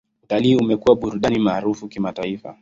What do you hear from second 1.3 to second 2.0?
maarufu